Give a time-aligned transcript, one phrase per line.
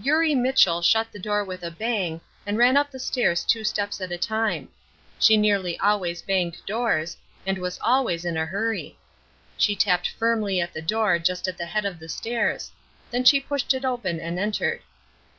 [0.00, 4.00] Eurie Mitchell shut the door with a bang and ran up the stairs two steps
[4.00, 4.70] at a time.
[5.18, 8.96] She nearly always banged doors, and was always in a hurry.
[9.58, 12.72] She tapped firmly at the door just at the head of the stairs;
[13.10, 14.80] then she pushed it open and entered.